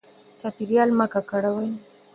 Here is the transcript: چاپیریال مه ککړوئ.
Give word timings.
چاپیریال 0.39 0.89
مه 0.97 1.05
ککړوئ. 1.13 1.69